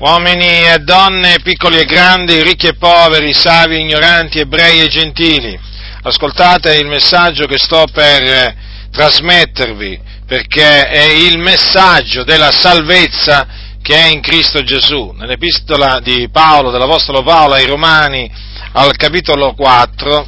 uomini 0.00 0.62
e 0.62 0.78
donne, 0.78 1.40
piccoli 1.42 1.78
e 1.78 1.84
grandi, 1.84 2.42
ricchi 2.42 2.68
e 2.68 2.74
poveri, 2.74 3.34
savi 3.34 3.80
ignoranti, 3.80 4.38
ebrei 4.38 4.80
e 4.80 4.88
gentili. 4.88 5.58
Ascoltate 6.02 6.76
il 6.76 6.86
messaggio 6.86 7.46
che 7.46 7.58
sto 7.58 7.84
per 7.92 8.22
eh, 8.22 8.56
trasmettervi, 8.90 10.00
perché 10.26 10.88
è 10.88 11.02
il 11.02 11.38
messaggio 11.38 12.24
della 12.24 12.50
salvezza 12.50 13.46
che 13.82 13.94
è 13.94 14.06
in 14.06 14.20
Cristo 14.22 14.62
Gesù. 14.62 15.12
Nell'epistola 15.16 16.00
di 16.00 16.30
Paolo, 16.30 16.70
dell'Apostolo 16.70 17.22
Paolo 17.22 17.54
ai 17.54 17.66
Romani, 17.66 18.30
al 18.72 18.96
capitolo 18.96 19.52
4, 19.52 20.26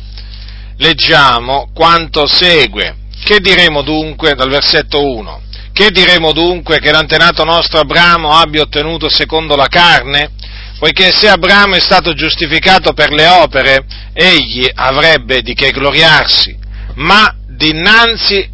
leggiamo 0.77 1.70
quanto 1.73 2.27
segue. 2.27 2.96
Che 3.25 3.41
diremo 3.41 3.80
dunque 3.80 4.34
dal 4.34 4.50
versetto 4.50 5.02
1? 5.02 5.43
Che 5.73 5.91
diremo 5.91 6.32
dunque 6.32 6.80
che 6.80 6.93
l'antenato 6.93 7.45
nostro 7.45 7.80
Abramo 7.80 8.30
abbia 8.36 8.62
ottenuto 8.62 9.09
secondo 9.09 9.57
la 9.57 9.68
carne? 9.68 10.30
Poiché 10.79 11.11
se 11.13 11.29
Abramo 11.29 11.76
è 11.76 11.80
stato 11.80 12.13
giustificato 12.13 12.93
per 12.93 13.11
le 13.13 13.26
opere, 13.26 13.85
egli 14.13 14.68
avrebbe 14.75 15.40
di 15.40 15.54
che 15.54 15.71
gloriarsi, 15.71 16.57
ma 16.96 17.35
dinanzi 17.46 18.50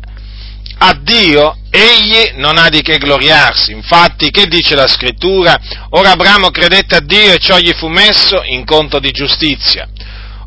a 0.78 0.96
Dio 1.02 1.56
egli 1.70 2.34
non 2.36 2.56
ha 2.56 2.68
di 2.68 2.82
che 2.82 2.98
gloriarsi. 2.98 3.72
Infatti, 3.72 4.30
che 4.30 4.46
dice 4.46 4.74
la 4.74 4.86
scrittura? 4.86 5.58
Ora 5.90 6.12
Abramo 6.12 6.50
credette 6.50 6.96
a 6.96 7.00
Dio 7.00 7.32
e 7.32 7.38
ciò 7.38 7.58
gli 7.58 7.72
fu 7.74 7.88
messo 7.88 8.42
in 8.44 8.64
conto 8.64 8.98
di 9.00 9.10
giustizia. 9.10 9.88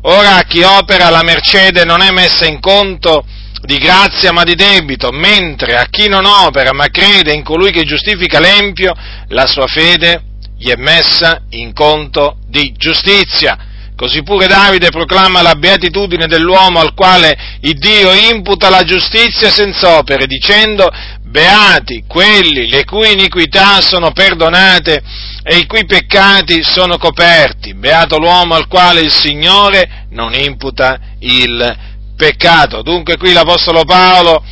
Ora 0.02 0.42
chi 0.48 0.62
opera 0.62 1.10
la 1.10 1.22
mercede 1.22 1.84
non 1.84 2.00
è 2.00 2.10
messa 2.10 2.46
in 2.46 2.60
conto 2.60 3.24
di 3.64 3.76
grazia 3.76 4.32
ma 4.32 4.42
di 4.42 4.54
debito, 4.54 5.10
mentre 5.12 5.76
a 5.76 5.86
chi 5.88 6.08
non 6.08 6.24
opera 6.24 6.72
ma 6.72 6.88
crede 6.88 7.32
in 7.32 7.42
colui 7.42 7.70
che 7.70 7.84
giustifica 7.84 8.40
l'empio, 8.40 8.92
la 9.28 9.46
sua 9.46 9.66
fede 9.66 10.22
gli 10.58 10.68
è 10.68 10.76
messa 10.76 11.42
in 11.50 11.72
conto 11.72 12.38
di 12.46 12.72
giustizia. 12.76 13.70
Così 13.96 14.22
pure 14.24 14.48
Davide 14.48 14.90
proclama 14.90 15.42
la 15.42 15.54
beatitudine 15.54 16.26
dell'uomo 16.26 16.80
al 16.80 16.92
quale 16.94 17.58
il 17.60 17.78
Dio 17.78 18.12
imputa 18.12 18.68
la 18.68 18.82
giustizia 18.82 19.48
senza 19.50 19.96
opere, 19.96 20.26
dicendo 20.26 20.88
beati 21.22 22.04
quelli 22.06 22.68
le 22.68 22.84
cui 22.84 23.12
iniquità 23.12 23.80
sono 23.80 24.10
perdonate 24.10 25.02
e 25.44 25.56
i 25.56 25.66
cui 25.66 25.84
peccati 25.84 26.62
sono 26.64 26.98
coperti. 26.98 27.74
Beato 27.74 28.18
l'uomo 28.18 28.54
al 28.54 28.66
quale 28.66 29.02
il 29.02 29.12
Signore 29.12 30.06
non 30.10 30.34
imputa 30.34 30.98
il 31.20 31.90
peccato. 32.16 32.82
Dunque 32.82 33.16
qui 33.16 33.32
l'Apostolo 33.32 33.84
Paolo 33.84 34.44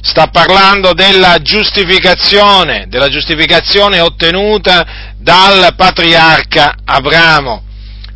sta 0.00 0.28
parlando 0.28 0.92
della 0.92 1.38
giustificazione, 1.38 2.86
della 2.88 3.08
giustificazione 3.08 4.00
ottenuta 4.00 5.14
dal 5.18 5.74
patriarca 5.74 6.76
Abramo. 6.84 7.64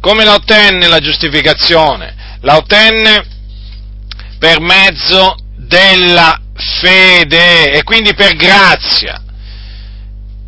Come 0.00 0.24
la 0.24 0.34
ottenne 0.34 0.86
la 0.86 1.00
giustificazione? 1.00 2.38
La 2.42 2.56
ottenne 2.56 3.26
per 4.38 4.60
mezzo 4.60 5.36
della 5.56 6.40
fede 6.54 7.72
e 7.72 7.82
quindi 7.82 8.14
per 8.14 8.34
grazia. 8.36 9.22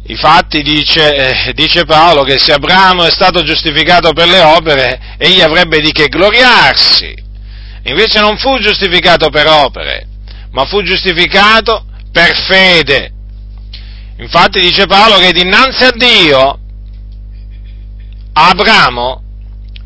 Infatti 0.07 0.63
dice, 0.63 1.15
eh, 1.15 1.53
dice, 1.53 1.85
Paolo 1.85 2.23
che 2.23 2.39
se 2.39 2.53
Abramo 2.53 3.05
è 3.05 3.11
stato 3.11 3.43
giustificato 3.43 4.13
per 4.13 4.29
le 4.29 4.41
opere, 4.41 5.17
egli 5.19 5.41
avrebbe 5.41 5.81
di 5.81 5.93
che 5.93 6.09
gloriarsi. 6.09 7.22
Invece 7.85 8.21
non 8.21 8.39
fu 8.39 8.59
giustificato 8.59 9.29
per 9.31 9.47
opere, 9.47 10.07
ma 10.53 10.65
fu 10.67 10.83
giustificato 10.83 11.85
per 12.13 12.37
fede. 12.47 13.13
Infatti 14.19 14.61
dice 14.61 14.87
Paolo 14.87 15.19
che 15.19 15.33
dinanzi 15.33 15.85
a 15.85 15.93
Dio 15.93 16.59
Abramo 18.35 19.23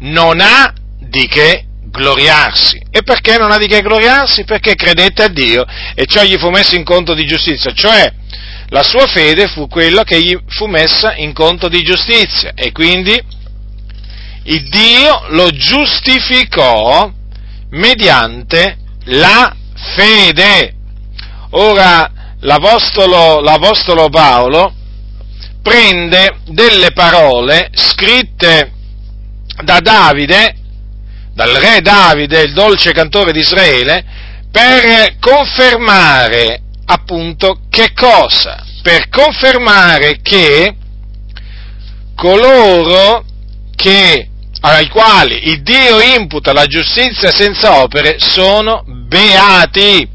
non 0.01 0.41
ha 0.41 0.73
di 0.99 1.27
che 1.27 1.65
gloriarsi. 1.85 2.81
E 2.91 3.03
perché 3.03 3.39
non 3.39 3.51
ha 3.51 3.57
di 3.57 3.67
che 3.67 3.81
gloriarsi? 3.81 4.45
Perché 4.45 4.75
credette 4.75 5.23
a 5.25 5.29
Dio 5.29 5.65
e 5.95 6.05
ciò 6.07 6.23
gli 6.23 6.37
fu 6.37 6.51
messo 6.51 6.75
in 6.75 6.85
conto 6.85 7.15
di 7.15 7.25
giustizia, 7.25 7.73
cioè 7.73 8.13
la 8.69 8.83
sua 8.83 9.07
fede 9.07 9.47
fu 9.49 9.69
quella 9.69 10.05
che 10.05 10.21
gli 10.21 10.37
fu 10.49 10.67
messa 10.67 11.15
in 11.15 11.33
conto 11.33 11.69
di 11.69 11.83
giustizia 11.83 12.53
e 12.55 12.73
quindi 12.73 13.19
il 14.45 14.69
Dio 14.69 15.25
lo 15.29 15.51
giustificò 15.51 17.11
mediante 17.77 18.77
la 19.05 19.55
fede. 19.95 20.75
Ora 21.51 22.11
l'Apostolo, 22.41 23.41
l'Apostolo 23.41 24.09
Paolo 24.09 24.75
prende 25.63 26.39
delle 26.49 26.93
parole 26.93 27.71
scritte 27.73 28.73
da 29.63 29.81
Davide, 29.81 30.55
dal 31.33 31.53
re 31.55 31.81
Davide, 31.81 32.43
il 32.43 32.53
dolce 32.53 32.93
cantore 32.93 33.33
di 33.33 33.41
Israele, 33.41 34.05
per 34.51 35.17
confermare 35.19 36.63
appunto 36.87 37.61
che 37.69 37.93
cosa? 37.95 38.65
Per 38.83 39.09
confermare 39.09 40.21
che 40.23 40.77
coloro 42.15 43.25
che 43.75 44.29
ai 44.61 44.89
quali 44.89 45.49
il 45.49 45.63
Dio 45.63 46.01
imputa 46.01 46.53
la 46.53 46.67
giustizia 46.67 47.31
senza 47.31 47.83
opere 47.83 48.17
sono 48.19 48.85
beati. 48.87 50.09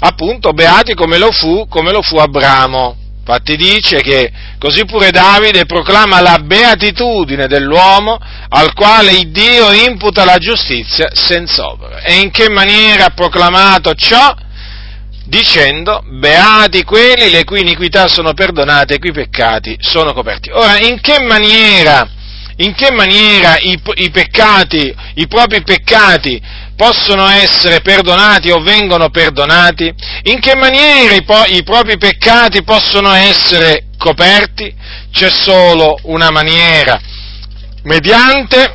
Appunto, 0.00 0.52
beati 0.52 0.94
come 0.94 1.18
lo 1.18 1.30
fu, 1.30 1.66
come 1.68 1.92
lo 1.92 2.02
fu 2.02 2.16
Abramo. 2.16 2.96
Infatti 3.18 3.54
dice 3.54 4.00
che 4.00 4.32
così 4.58 4.84
pure 4.86 5.10
Davide 5.10 5.66
proclama 5.66 6.20
la 6.20 6.38
beatitudine 6.38 7.46
dell'uomo 7.46 8.18
al 8.48 8.72
quale 8.72 9.12
il 9.12 9.30
Dio 9.30 9.70
imputa 9.70 10.24
la 10.24 10.38
giustizia 10.38 11.10
senza 11.12 11.66
opere. 11.68 12.02
E 12.02 12.14
in 12.14 12.30
che 12.30 12.48
maniera 12.48 13.06
ha 13.06 13.10
proclamato 13.10 13.94
ciò? 13.94 14.34
Dicendo, 15.26 16.02
beati 16.18 16.82
quelli 16.82 17.30
le 17.30 17.44
cui 17.44 17.60
iniquità 17.60 18.08
sono 18.08 18.32
perdonate 18.32 18.94
e 18.94 18.96
i 18.96 18.98
cui 18.98 19.12
peccati 19.12 19.76
sono 19.78 20.12
coperti. 20.12 20.50
Ora, 20.50 20.78
in 20.78 21.00
che 21.00 21.20
maniera 21.20 22.08
in 22.60 22.74
che 22.74 22.90
maniera 22.90 23.58
i, 23.58 23.80
i 23.96 24.10
peccati, 24.10 24.94
i 25.14 25.26
propri 25.26 25.62
peccati 25.62 26.40
possono 26.76 27.26
essere 27.28 27.80
perdonati 27.80 28.50
o 28.50 28.60
vengono 28.60 29.08
perdonati? 29.08 29.92
In 30.24 30.40
che 30.40 30.54
maniera 30.56 31.14
i, 31.14 31.24
i 31.56 31.62
propri 31.62 31.96
peccati 31.96 32.62
possono 32.62 33.12
essere 33.12 33.86
coperti? 33.96 34.74
C'è 35.10 35.30
solo 35.30 35.98
una 36.02 36.30
maniera, 36.30 37.00
mediante 37.84 38.74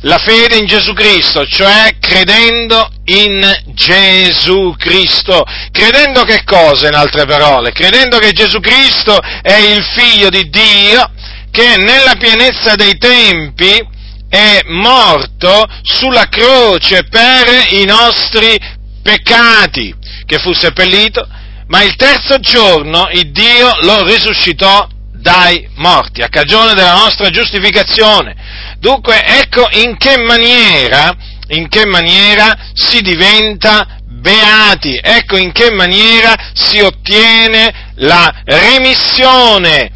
la 0.00 0.18
fede 0.18 0.56
in 0.56 0.66
Gesù 0.66 0.92
Cristo, 0.92 1.44
cioè 1.46 1.95
credendo 2.06 2.88
in 3.04 3.52
Gesù 3.74 4.74
Cristo. 4.78 5.44
Credendo 5.70 6.22
che 6.22 6.44
cosa, 6.44 6.88
in 6.88 6.94
altre 6.94 7.26
parole? 7.26 7.72
Credendo 7.72 8.18
che 8.18 8.32
Gesù 8.32 8.60
Cristo 8.60 9.18
è 9.42 9.56
il 9.56 9.82
figlio 9.94 10.28
di 10.28 10.48
Dio, 10.48 11.10
che 11.50 11.76
nella 11.76 12.14
pienezza 12.18 12.74
dei 12.76 12.96
tempi 12.96 13.94
è 14.28 14.60
morto 14.66 15.66
sulla 15.82 16.28
croce 16.28 17.04
per 17.04 17.66
i 17.70 17.84
nostri 17.84 18.58
peccati, 19.02 19.94
che 20.24 20.38
fu 20.38 20.52
seppellito, 20.52 21.26
ma 21.68 21.82
il 21.82 21.96
terzo 21.96 22.38
giorno 22.38 23.08
il 23.12 23.30
Dio 23.32 23.70
lo 23.82 24.04
risuscitò 24.04 24.86
dai 25.12 25.68
morti, 25.76 26.22
a 26.22 26.28
cagione 26.28 26.74
della 26.74 26.94
nostra 26.94 27.30
giustificazione. 27.30 28.34
Dunque, 28.78 29.24
ecco 29.24 29.66
in 29.72 29.96
che 29.96 30.18
maniera, 30.18 31.12
in 31.48 31.68
che 31.68 31.86
maniera 31.86 32.70
si 32.74 33.00
diventa 33.00 33.98
beati, 34.04 34.98
ecco 35.00 35.36
in 35.36 35.52
che 35.52 35.70
maniera 35.70 36.34
si 36.52 36.80
ottiene 36.80 37.92
la 37.96 38.42
remissione 38.44 39.90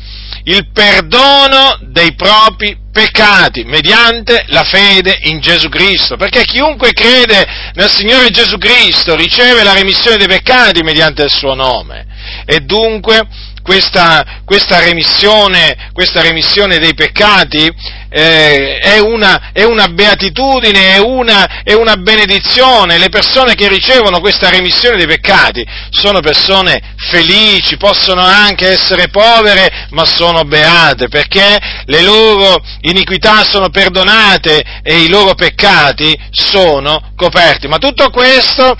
il 0.45 0.71
perdono 0.73 1.79
dei 1.83 2.15
propri 2.15 2.77
peccati 2.91 3.65
mediante 3.65 4.45
la 4.49 4.65
fede 4.65 5.19
in 5.25 5.41
Gesù 5.41 5.69
Cristo, 5.69 6.17
perché 6.17 6.45
chiunque 6.45 6.93
crede 6.93 7.47
nel 7.75 7.91
Signore 7.91 8.31
Gesù 8.31 8.57
Cristo 8.57 9.15
riceve 9.15 9.63
la 9.63 9.75
remissione 9.75 10.17
dei 10.17 10.27
peccati 10.27 10.83
mediante 10.83 11.23
il 11.23 11.31
suo 11.31 11.55
nome. 11.55 12.07
E 12.47 12.61
dunque 12.61 13.23
questa, 13.71 14.43
questa, 14.45 14.81
remissione, 14.81 15.91
questa 15.93 16.21
remissione 16.21 16.79
dei 16.79 16.93
peccati 16.93 17.73
eh, 18.09 18.79
è, 18.81 18.99
una, 18.99 19.53
è, 19.53 19.63
una, 19.63 19.87
beatitudine, 19.87 20.95
è 20.95 20.99
una, 20.99 21.63
è 21.63 21.73
una 21.75 21.95
benedizione. 21.97 22.99
Le 22.99 23.11
persone 23.11 23.55
che 23.55 23.69
ricevono 23.69 24.19
questa 24.19 24.51
remissione 24.51 24.97
dei 24.97 25.07
peccati 25.07 25.65
sono 25.91 26.19
persone 26.19 26.81
felici, 26.97 27.77
possono 27.77 28.23
anche 28.23 28.71
essere 28.71 29.07
povere, 29.07 29.87
ma 29.91 30.05
sono 30.05 30.43
beate, 30.43 31.07
perché 31.07 31.57
le 31.85 32.03
loro 32.03 32.61
iniquità 32.81 33.45
sono 33.49 33.69
perdonate 33.69 34.65
e 34.83 34.99
i 34.99 35.09
loro 35.09 35.35
peccati 35.35 36.13
sono 36.33 37.13
coperti. 37.15 37.69
Ma 37.69 37.79
tutto 37.79 38.11
questo 38.11 38.77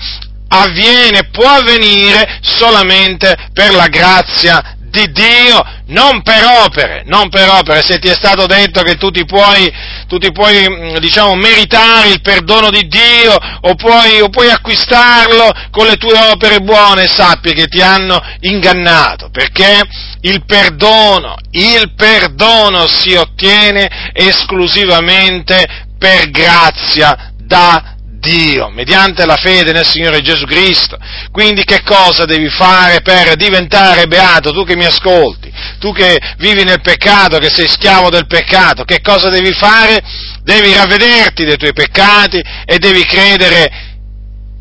avviene, 0.49 1.29
può 1.31 1.47
avvenire 1.47 2.39
solamente 2.41 3.33
per 3.53 3.73
la 3.73 3.87
grazia 3.87 4.75
di 4.91 5.11
Dio, 5.11 5.63
non 5.87 6.21
per 6.21 6.43
opere, 6.43 7.03
non 7.05 7.29
per 7.29 7.49
opere, 7.49 7.81
se 7.81 7.97
ti 7.97 8.09
è 8.09 8.13
stato 8.13 8.45
detto 8.45 8.83
che 8.83 8.95
tu 8.95 9.09
ti 9.09 9.25
puoi, 9.25 9.73
tu 10.07 10.17
ti 10.17 10.31
puoi 10.31 10.67
mm, 10.69 10.97
diciamo, 10.97 11.33
meritare 11.35 12.09
il 12.09 12.21
perdono 12.21 12.69
di 12.69 12.87
Dio 12.87 13.33
o 13.61 13.75
puoi, 13.75 14.19
o 14.19 14.29
puoi 14.29 14.51
acquistarlo 14.51 15.51
con 15.71 15.87
le 15.87 15.95
tue 15.95 16.17
opere 16.31 16.59
buone, 16.59 17.07
sappi 17.07 17.53
che 17.53 17.67
ti 17.67 17.81
hanno 17.81 18.21
ingannato, 18.41 19.29
perché 19.31 19.81
il 20.21 20.45
perdono, 20.45 21.35
il 21.51 21.93
perdono 21.95 22.87
si 22.87 23.15
ottiene 23.15 24.11
esclusivamente 24.13 25.87
per 25.97 26.29
grazia 26.29 27.31
da 27.37 27.90
Dio, 28.21 28.69
mediante 28.69 29.25
la 29.25 29.35
fede 29.35 29.71
nel 29.71 29.85
Signore 29.85 30.21
Gesù 30.21 30.45
Cristo. 30.45 30.95
Quindi 31.31 31.63
che 31.63 31.81
cosa 31.83 32.25
devi 32.25 32.49
fare 32.49 33.01
per 33.01 33.35
diventare 33.35 34.05
beato? 34.05 34.51
Tu 34.51 34.63
che 34.63 34.75
mi 34.75 34.85
ascolti, 34.85 35.51
tu 35.79 35.91
che 35.91 36.19
vivi 36.37 36.63
nel 36.63 36.81
peccato, 36.81 37.39
che 37.39 37.49
sei 37.51 37.67
schiavo 37.67 38.09
del 38.09 38.27
peccato, 38.27 38.83
che 38.83 39.01
cosa 39.01 39.29
devi 39.29 39.51
fare? 39.53 39.99
Devi 40.43 40.71
ravvederti 40.71 41.45
dei 41.45 41.57
tuoi 41.57 41.73
peccati 41.73 42.39
e 42.65 42.77
devi 42.77 43.03
credere 43.05 43.89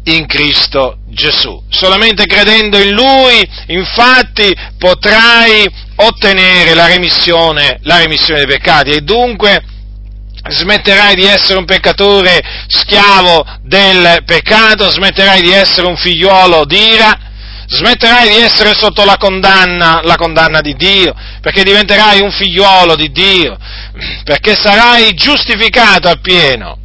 in 0.05 0.25
Cristo 0.27 0.97
Gesù. 1.09 1.63
Solamente 1.69 2.25
credendo 2.25 2.79
in 2.79 2.93
Lui, 2.95 3.47
infatti, 3.67 4.55
potrai 4.79 5.69
ottenere 5.97 6.73
la 6.73 6.87
remissione, 6.87 7.79
la 7.83 7.99
remissione 7.99 8.41
dei 8.41 8.57
peccati 8.57 8.91
e 8.91 9.03
dunque 9.03 9.63
smetterai 10.49 11.15
di 11.15 11.25
essere 11.25 11.59
un 11.59 11.65
peccatore 11.65 12.41
schiavo 12.67 13.45
del 13.63 14.23
peccato, 14.25 14.91
smetterai 14.91 15.43
di 15.43 15.53
essere 15.53 15.87
un 15.87 15.97
figliuolo 15.97 16.65
d'ira, 16.65 17.19
smetterai 17.67 18.29
di 18.29 18.37
essere 18.37 18.75
sotto 18.75 19.05
la 19.05 19.17
condanna, 19.17 20.01
la 20.03 20.17
condanna 20.17 20.61
di 20.61 20.75
Dio, 20.75 21.15
perché 21.41 21.63
diventerai 21.63 22.21
un 22.21 22.33
figliuolo 22.33 22.97
di 22.97 23.11
Dio, 23.13 23.57
perché 24.25 24.55
sarai 24.55 25.15
giustificato 25.15 26.09
appieno. 26.09 26.79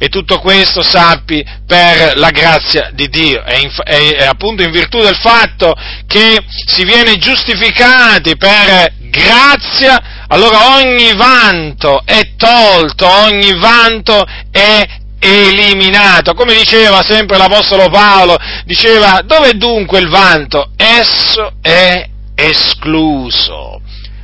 E 0.00 0.08
tutto 0.08 0.38
questo 0.38 0.84
sappi 0.84 1.44
per 1.66 2.16
la 2.16 2.30
grazia 2.30 2.90
di 2.92 3.08
Dio, 3.08 3.42
è, 3.42 3.56
in, 3.56 3.68
è, 3.82 4.14
è 4.18 4.26
appunto 4.26 4.62
in 4.62 4.70
virtù 4.70 5.00
del 5.00 5.16
fatto 5.16 5.74
che 6.06 6.38
si 6.66 6.84
viene 6.84 7.16
giustificati 7.16 8.36
per 8.36 8.92
grazia, 9.10 10.17
allora 10.28 10.76
ogni 10.76 11.14
vanto 11.14 12.02
è 12.04 12.34
tolto, 12.36 13.06
ogni 13.06 13.58
vanto 13.58 14.26
è 14.50 14.86
eliminato. 15.18 16.34
Come 16.34 16.54
diceva 16.54 17.02
sempre 17.02 17.38
l'Apostolo 17.38 17.88
Paolo, 17.88 18.36
diceva 18.64 19.22
dove 19.24 19.54
dunque 19.54 19.98
il 19.98 20.08
vanto? 20.08 20.70
Esso 20.76 21.52
è 21.60 22.08
escluso. 22.34 23.80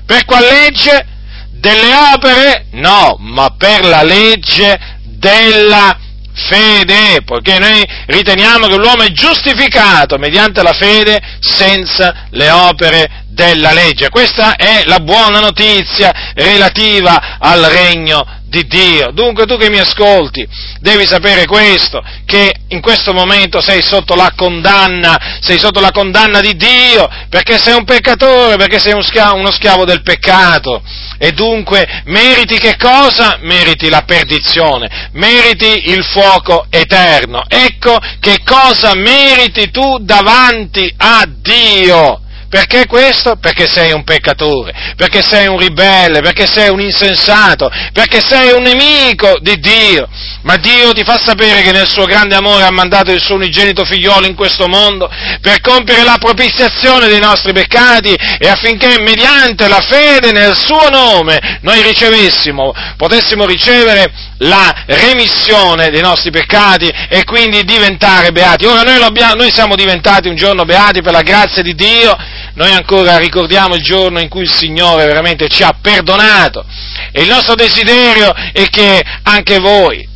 Per 0.06 0.24
qual 0.24 0.42
legge? 0.42 1.06
Delle 1.50 1.94
opere? 2.14 2.66
No, 2.72 3.16
ma 3.18 3.54
per 3.56 3.86
la 3.86 4.02
legge 4.02 4.78
della 5.02 5.98
fede, 6.34 7.22
poiché 7.24 7.58
noi 7.58 7.84
riteniamo 8.06 8.66
che 8.66 8.76
l'uomo 8.76 9.02
è 9.02 9.10
giustificato 9.12 10.18
mediante 10.18 10.62
la 10.62 10.72
fede 10.72 11.20
senza 11.40 12.26
le 12.30 12.50
opere 12.50 13.22
della 13.28 13.72
legge. 13.72 14.08
Questa 14.10 14.56
è 14.56 14.82
la 14.84 15.00
buona 15.00 15.40
notizia 15.40 16.32
relativa 16.34 17.38
al 17.38 17.62
regno 17.64 18.42
di 18.54 18.66
Dio. 18.68 19.10
Dunque 19.10 19.46
tu 19.46 19.56
che 19.56 19.68
mi 19.68 19.80
ascolti, 19.80 20.46
devi 20.78 21.04
sapere 21.06 21.44
questo, 21.44 22.00
che 22.24 22.54
in 22.68 22.80
questo 22.80 23.12
momento 23.12 23.60
sei 23.60 23.82
sotto 23.82 24.14
la 24.14 24.32
condanna, 24.36 25.38
sei 25.40 25.58
sotto 25.58 25.80
la 25.80 25.90
condanna 25.90 26.40
di 26.40 26.54
Dio, 26.54 27.08
perché 27.28 27.58
sei 27.58 27.74
un 27.74 27.84
peccatore, 27.84 28.56
perché 28.56 28.78
sei 28.78 28.92
uno 28.92 29.02
schiavo, 29.02 29.36
uno 29.36 29.50
schiavo 29.50 29.84
del 29.84 30.02
peccato. 30.02 30.82
E 31.18 31.32
dunque 31.32 32.02
meriti 32.04 32.58
che 32.58 32.76
cosa? 32.76 33.38
Meriti 33.40 33.88
la 33.88 34.02
perdizione, 34.02 35.10
meriti 35.12 35.90
il 35.90 36.04
fuoco 36.04 36.66
eterno. 36.70 37.42
Ecco 37.48 37.98
che 38.20 38.38
cosa 38.44 38.94
meriti 38.94 39.70
tu 39.70 39.98
davanti 40.00 40.92
a 40.96 41.26
Dio. 41.26 42.23
Perché 42.54 42.86
questo? 42.86 43.34
Perché 43.34 43.66
sei 43.66 43.90
un 43.90 44.04
peccatore, 44.04 44.94
perché 44.94 45.22
sei 45.22 45.48
un 45.48 45.58
ribelle, 45.58 46.20
perché 46.20 46.46
sei 46.46 46.68
un 46.68 46.80
insensato, 46.80 47.68
perché 47.92 48.20
sei 48.24 48.52
un 48.52 48.62
nemico 48.62 49.38
di 49.40 49.58
Dio. 49.58 50.08
Ma 50.42 50.56
Dio 50.58 50.92
ti 50.92 51.02
fa 51.02 51.18
sapere 51.18 51.62
che 51.62 51.72
nel 51.72 51.88
suo 51.88 52.04
grande 52.04 52.36
amore 52.36 52.62
ha 52.62 52.70
mandato 52.70 53.10
il 53.10 53.20
suo 53.20 53.34
unigenito 53.34 53.84
figliolo 53.84 54.24
in 54.26 54.36
questo 54.36 54.68
mondo 54.68 55.10
per 55.40 55.60
compiere 55.60 56.04
la 56.04 56.16
propiziazione 56.20 57.08
dei 57.08 57.18
nostri 57.18 57.52
peccati 57.52 58.14
e 58.14 58.46
affinché 58.46 59.00
mediante 59.00 59.66
la 59.66 59.80
fede 59.80 60.30
nel 60.30 60.56
suo 60.56 60.88
nome 60.90 61.58
noi 61.62 61.82
ricevessimo, 61.82 62.72
potessimo 62.96 63.46
ricevere 63.46 64.12
la 64.38 64.84
remissione 64.86 65.90
dei 65.90 66.02
nostri 66.02 66.30
peccati 66.30 66.88
e 67.08 67.24
quindi 67.24 67.64
diventare 67.64 68.30
beati. 68.30 68.64
Ora 68.64 68.82
noi, 68.82 69.00
noi 69.34 69.52
siamo 69.52 69.74
diventati 69.74 70.28
un 70.28 70.36
giorno 70.36 70.64
beati 70.64 71.02
per 71.02 71.12
la 71.12 71.22
grazia 71.22 71.62
di 71.62 71.74
Dio 71.74 72.16
noi 72.54 72.72
ancora 72.72 73.18
ricordiamo 73.18 73.74
il 73.74 73.82
giorno 73.82 74.20
in 74.20 74.28
cui 74.28 74.42
il 74.42 74.52
Signore 74.52 75.06
veramente 75.06 75.48
ci 75.48 75.62
ha 75.62 75.76
perdonato. 75.80 76.64
E 77.12 77.22
il 77.22 77.28
nostro 77.28 77.54
desiderio 77.54 78.32
è 78.32 78.68
che 78.68 79.02
anche 79.22 79.58
voi, 79.58 80.06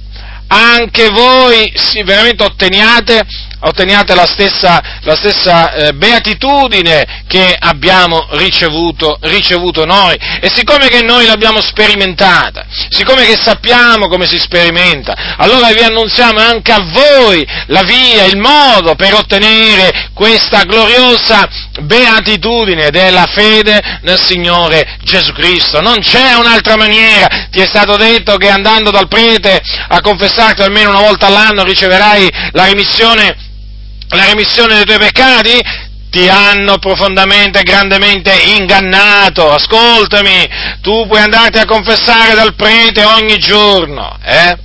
anche 0.48 1.08
voi 1.10 1.72
sì, 1.74 2.02
veramente 2.02 2.44
otteniate 2.44 3.26
otteniate 3.60 4.14
la 4.14 4.26
stessa, 4.26 4.80
la 5.02 5.16
stessa 5.16 5.72
eh, 5.72 5.92
beatitudine 5.92 7.24
che 7.26 7.56
abbiamo 7.58 8.26
ricevuto, 8.32 9.18
ricevuto, 9.22 9.84
noi. 9.84 10.16
E 10.40 10.50
siccome 10.52 10.88
che 10.88 11.02
noi 11.02 11.26
l'abbiamo 11.26 11.60
sperimentata, 11.60 12.66
siccome 12.90 13.24
che 13.24 13.36
sappiamo 13.36 14.08
come 14.08 14.26
si 14.26 14.38
sperimenta, 14.38 15.36
allora 15.36 15.72
vi 15.72 15.82
annunziamo 15.82 16.38
anche 16.38 16.72
a 16.72 16.84
voi 16.90 17.46
la 17.66 17.82
via, 17.82 18.24
il 18.24 18.38
modo 18.38 18.94
per 18.94 19.14
ottenere 19.14 20.10
questa 20.14 20.62
gloriosa 20.64 21.48
beatitudine 21.80 22.90
della 22.90 23.26
fede 23.26 23.80
nel 24.02 24.20
Signore 24.20 24.96
Gesù 25.02 25.32
Cristo. 25.32 25.80
Non 25.80 25.98
c'è 26.00 26.34
un'altra 26.34 26.76
maniera. 26.76 27.46
Ti 27.50 27.60
è 27.60 27.66
stato 27.66 27.96
detto 27.96 28.36
che 28.36 28.48
andando 28.48 28.90
dal 28.90 29.08
prete 29.08 29.60
a 29.88 30.00
confessarti 30.00 30.62
almeno 30.62 30.90
una 30.90 31.00
volta 31.00 31.26
all'anno 31.26 31.62
riceverai 31.62 32.30
la 32.52 32.64
remissione 32.64 33.46
la 34.08 34.24
remissione 34.24 34.74
dei 34.76 34.84
tuoi 34.84 34.98
peccati, 34.98 35.60
ti 36.10 36.28
hanno 36.28 36.78
profondamente 36.78 37.60
e 37.60 37.62
grandemente 37.62 38.32
ingannato. 38.56 39.50
Ascoltami, 39.50 40.48
tu 40.80 41.06
puoi 41.06 41.20
andarti 41.20 41.58
a 41.58 41.66
confessare 41.66 42.34
dal 42.34 42.54
prete 42.54 43.04
ogni 43.04 43.38
giorno, 43.38 44.16
eh? 44.24 44.56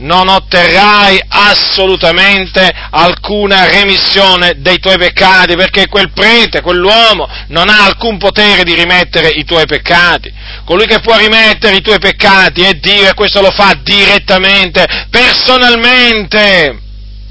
non 0.00 0.28
otterrai 0.28 1.20
assolutamente 1.28 2.70
alcuna 2.90 3.68
remissione 3.68 4.54
dei 4.56 4.78
tuoi 4.78 4.96
peccati, 4.96 5.56
perché 5.56 5.88
quel 5.88 6.10
prete, 6.12 6.62
quell'uomo, 6.62 7.28
non 7.48 7.68
ha 7.68 7.84
alcun 7.84 8.16
potere 8.16 8.62
di 8.62 8.74
rimettere 8.74 9.28
i 9.28 9.44
tuoi 9.44 9.66
peccati. 9.66 10.32
Colui 10.64 10.86
che 10.86 11.00
può 11.00 11.16
rimettere 11.16 11.76
i 11.76 11.82
tuoi 11.82 11.98
peccati 11.98 12.62
è 12.62 12.72
Dio 12.74 13.08
e 13.08 13.14
questo 13.14 13.42
lo 13.42 13.50
fa 13.50 13.78
direttamente, 13.82 14.86
personalmente, 15.10 16.78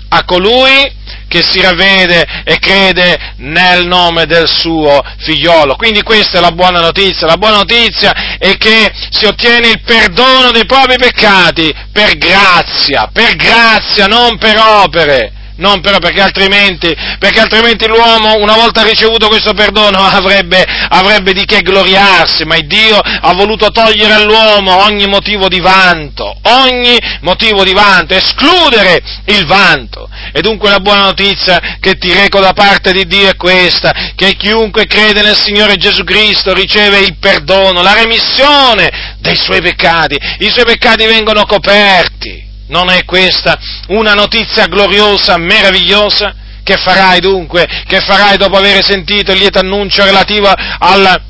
a 0.09 0.23
colui 0.25 0.97
che 1.29 1.41
si 1.43 1.61
ravvede 1.61 2.43
e 2.43 2.59
crede 2.59 3.35
nel 3.37 3.85
nome 3.85 4.25
del 4.25 4.49
suo 4.49 5.01
figliolo. 5.19 5.75
Quindi 5.75 6.01
questa 6.01 6.39
è 6.39 6.41
la 6.41 6.51
buona 6.51 6.81
notizia. 6.81 7.27
La 7.27 7.37
buona 7.37 7.57
notizia 7.57 8.37
è 8.37 8.57
che 8.57 8.91
si 9.11 9.25
ottiene 9.25 9.69
il 9.69 9.81
perdono 9.81 10.51
dei 10.51 10.65
propri 10.65 10.97
peccati 10.97 11.73
per 11.93 12.17
grazia, 12.17 13.09
per 13.13 13.35
grazia, 13.35 14.07
non 14.07 14.37
per 14.37 14.57
opere 14.57 15.38
non 15.59 15.81
però 15.81 15.99
perché 15.99 16.21
altrimenti, 16.21 16.95
perché 17.19 17.39
altrimenti 17.39 17.87
l'uomo 17.87 18.37
una 18.37 18.55
volta 18.55 18.83
ricevuto 18.83 19.27
questo 19.27 19.53
perdono 19.53 19.99
avrebbe, 20.03 20.65
avrebbe 20.89 21.33
di 21.33 21.45
che 21.45 21.61
gloriarsi, 21.61 22.43
ma 22.45 22.57
Dio 22.59 22.97
ha 22.99 23.33
voluto 23.33 23.69
togliere 23.71 24.13
all'uomo 24.13 24.83
ogni 24.83 25.07
motivo 25.07 25.47
di 25.47 25.59
vanto, 25.59 26.35
ogni 26.43 26.97
motivo 27.21 27.63
di 27.63 27.73
vanto, 27.73 28.15
escludere 28.15 29.01
il 29.25 29.45
vanto. 29.45 30.09
E 30.31 30.41
dunque 30.41 30.69
la 30.69 30.79
buona 30.79 31.03
notizia 31.03 31.77
che 31.79 31.95
ti 31.95 32.13
reco 32.13 32.39
da 32.39 32.53
parte 32.53 32.91
di 32.91 33.05
Dio 33.05 33.29
è 33.29 33.35
questa, 33.35 33.93
che 34.15 34.35
chiunque 34.35 34.85
crede 34.85 35.21
nel 35.21 35.35
Signore 35.35 35.77
Gesù 35.77 36.03
Cristo 36.03 36.53
riceve 36.53 36.99
il 36.99 37.17
perdono, 37.17 37.81
la 37.81 37.93
remissione 37.93 39.15
dei 39.19 39.35
suoi 39.35 39.61
peccati, 39.61 40.17
i 40.39 40.49
suoi 40.49 40.65
peccati 40.65 41.05
vengono 41.05 41.45
coperti. 41.45 42.48
Non 42.69 42.89
è 42.91 43.03
questa 43.03 43.57
una 43.87 44.13
notizia 44.13 44.67
gloriosa, 44.67 45.37
meravigliosa? 45.37 46.35
Che 46.63 46.77
farai 46.77 47.19
dunque? 47.19 47.67
Che 47.87 47.99
farai 47.99 48.37
dopo 48.37 48.57
aver 48.57 48.83
sentito 48.83 49.31
il 49.31 49.39
lieto 49.39 49.57
annuncio 49.57 50.03
relativo 50.03 50.47
al, 50.47 51.21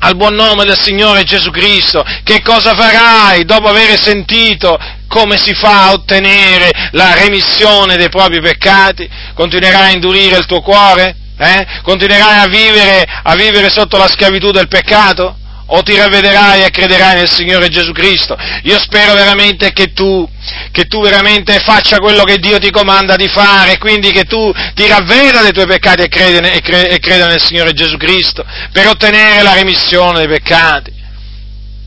al 0.00 0.16
buon 0.16 0.34
nome 0.34 0.64
del 0.64 0.78
Signore 0.80 1.22
Gesù 1.22 1.50
Cristo? 1.50 2.04
Che 2.24 2.42
cosa 2.42 2.74
farai 2.74 3.44
dopo 3.44 3.68
aver 3.68 4.00
sentito 4.00 4.76
come 5.06 5.36
si 5.38 5.54
fa 5.54 5.84
a 5.84 5.92
ottenere 5.92 6.70
la 6.90 7.14
remissione 7.14 7.96
dei 7.96 8.08
propri 8.08 8.40
peccati? 8.40 9.08
Continuerai 9.34 9.90
a 9.90 9.92
indurire 9.92 10.36
il 10.36 10.46
tuo 10.46 10.62
cuore? 10.62 11.14
Eh? 11.38 11.66
Continuerai 11.82 12.38
a 12.40 12.46
vivere, 12.48 13.04
a 13.22 13.36
vivere 13.36 13.70
sotto 13.70 13.98
la 13.98 14.08
schiavitù 14.08 14.50
del 14.50 14.66
peccato? 14.66 15.36
O 15.66 15.82
ti 15.82 15.96
ravvederai 15.96 16.62
e 16.62 16.70
crederai 16.70 17.16
nel 17.16 17.30
Signore 17.30 17.68
Gesù 17.68 17.92
Cristo. 17.92 18.36
Io 18.62 18.78
spero 18.78 19.14
veramente 19.14 19.72
che 19.72 19.92
tu, 19.92 20.28
che 20.70 20.84
tu 20.86 21.00
veramente 21.02 21.58
faccia 21.60 21.98
quello 21.98 22.24
che 22.24 22.38
Dio 22.38 22.58
ti 22.58 22.70
comanda 22.70 23.16
di 23.16 23.28
fare, 23.28 23.78
quindi 23.78 24.12
che 24.12 24.24
tu 24.24 24.52
ti 24.74 24.86
ravveda 24.86 25.42
dei 25.42 25.52
tuoi 25.52 25.66
peccati 25.66 26.02
e 26.02 26.08
creda, 26.08 26.50
e 26.50 26.98
creda 26.98 27.26
nel 27.26 27.42
Signore 27.42 27.72
Gesù 27.72 27.96
Cristo 27.96 28.44
per 28.72 28.86
ottenere 28.86 29.42
la 29.42 29.54
remissione 29.54 30.18
dei 30.18 30.28
peccati. 30.28 30.92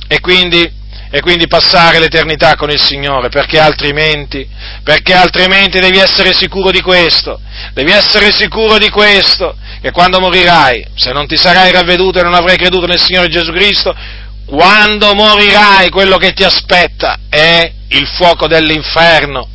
E 0.07 0.19
quindi 0.19 0.77
e 1.11 1.21
quindi 1.21 1.47
passare 1.47 1.99
l'eternità 1.99 2.55
con 2.55 2.69
il 2.69 2.79
Signore, 2.79 3.29
perché 3.29 3.59
altrimenti, 3.59 4.47
perché 4.83 5.13
altrimenti 5.13 5.79
devi 5.79 5.97
essere 5.97 6.33
sicuro 6.33 6.69
di 6.69 6.81
questo, 6.81 7.39
devi 7.73 7.91
essere 7.91 8.31
sicuro 8.31 8.77
di 8.77 8.89
questo, 8.89 9.55
che 9.81 9.91
quando 9.91 10.19
morirai, 10.19 10.85
se 10.95 11.11
non 11.11 11.25
ti 11.25 11.35
sarai 11.35 11.71
ravveduto 11.71 12.19
e 12.19 12.23
non 12.23 12.35
avrai 12.35 12.57
creduto 12.57 12.85
nel 12.85 12.99
Signore 12.99 13.27
Gesù 13.27 13.51
Cristo, 13.51 13.95
quando 14.45 15.13
morirai 15.15 15.89
quello 15.89 16.17
che 16.17 16.33
ti 16.33 16.43
aspetta 16.43 17.19
è 17.29 17.71
il 17.89 18.07
fuoco 18.07 18.47
dell'inferno, 18.47 19.47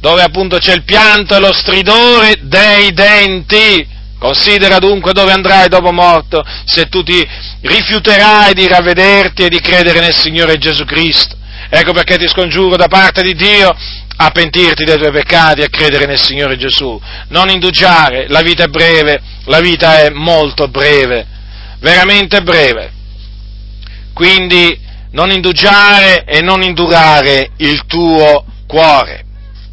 dove 0.00 0.22
appunto 0.22 0.58
c'è 0.58 0.74
il 0.74 0.82
pianto 0.82 1.36
e 1.36 1.40
lo 1.40 1.52
stridore 1.52 2.38
dei 2.40 2.92
denti. 2.92 4.00
Considera 4.22 4.78
dunque 4.78 5.12
dove 5.12 5.32
andrai 5.32 5.68
dopo 5.68 5.90
morto 5.90 6.44
se 6.64 6.86
tu 6.86 7.02
ti 7.02 7.28
rifiuterai 7.62 8.54
di 8.54 8.68
ravvederti 8.68 9.42
e 9.42 9.48
di 9.48 9.58
credere 9.58 9.98
nel 9.98 10.14
Signore 10.14 10.58
Gesù 10.58 10.84
Cristo. 10.84 11.34
Ecco 11.68 11.92
perché 11.92 12.18
ti 12.18 12.28
scongiuro 12.28 12.76
da 12.76 12.86
parte 12.86 13.20
di 13.22 13.34
Dio 13.34 13.76
a 14.14 14.30
pentirti 14.30 14.84
dei 14.84 14.96
tuoi 14.96 15.10
peccati 15.10 15.62
e 15.62 15.64
a 15.64 15.68
credere 15.68 16.06
nel 16.06 16.20
Signore 16.20 16.56
Gesù. 16.56 17.00
Non 17.30 17.50
indugiare, 17.50 18.28
la 18.28 18.42
vita 18.42 18.62
è 18.62 18.68
breve, 18.68 19.20
la 19.46 19.58
vita 19.58 19.98
è 20.02 20.10
molto 20.10 20.68
breve, 20.68 21.26
veramente 21.80 22.42
breve. 22.42 22.92
Quindi 24.14 24.78
non 25.10 25.32
indugiare 25.32 26.22
e 26.26 26.40
non 26.42 26.62
indurare 26.62 27.50
il 27.56 27.86
tuo 27.86 28.44
cuore. 28.68 29.24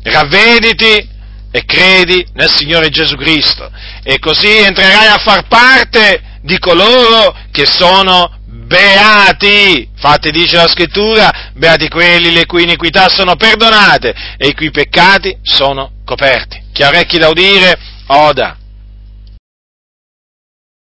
Ravvediti 0.01 1.07
e 1.51 1.65
credi 1.65 2.25
nel 2.33 2.49
Signore 2.49 2.89
Gesù 2.89 3.15
Cristo 3.15 3.71
e 4.03 4.19
così 4.19 4.57
entrerai 4.57 5.07
a 5.07 5.17
far 5.17 5.47
parte 5.47 6.21
di 6.41 6.59
coloro 6.59 7.35
che 7.51 7.65
sono 7.65 8.37
beati. 8.45 9.89
Infatti 9.91 10.31
dice 10.31 10.55
la 10.55 10.67
scrittura, 10.67 11.51
beati 11.53 11.89
quelli 11.89 12.31
le 12.31 12.45
cui 12.45 12.63
iniquità 12.63 13.09
sono 13.09 13.35
perdonate 13.35 14.13
e 14.37 14.47
i 14.47 14.53
cui 14.53 14.71
peccati 14.71 15.37
sono 15.41 15.91
coperti. 16.05 16.61
Chi 16.71 16.83
ha 16.83 16.89
orecchi 16.89 17.17
da 17.17 17.29
udire, 17.29 17.77
oda. 18.07 18.58